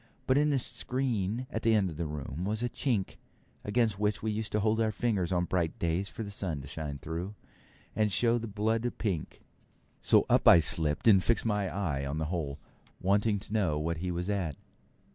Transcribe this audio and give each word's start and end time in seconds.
But 0.25 0.35
in 0.35 0.49
the 0.49 0.57
screen 0.57 1.45
at 1.51 1.61
the 1.61 1.75
end 1.75 1.91
of 1.91 1.97
the 1.97 2.07
room 2.07 2.43
was 2.43 2.63
a 2.63 2.69
chink, 2.69 3.17
against 3.63 3.99
which 3.99 4.23
we 4.23 4.31
used 4.31 4.51
to 4.53 4.59
hold 4.59 4.81
our 4.81 4.91
fingers 4.91 5.31
on 5.31 5.45
bright 5.45 5.77
days 5.77 6.09
for 6.09 6.23
the 6.23 6.31
sun 6.31 6.59
to 6.61 6.67
shine 6.67 6.97
through, 6.97 7.35
and 7.95 8.11
show 8.11 8.39
the 8.39 8.47
blood 8.47 8.91
pink; 8.97 9.43
so 10.01 10.25
up 10.27 10.47
I 10.47 10.59
slipped 10.59 11.07
and 11.07 11.23
fixed 11.23 11.45
my 11.45 11.67
eye 11.69 12.03
to 12.05 12.15
the 12.15 12.25
hole, 12.33 12.57
wanting 12.99 13.37
to 13.41 13.53
know 13.53 13.77
what 13.77 13.97
he 13.97 14.09
was 14.09 14.27
at. 14.27 14.55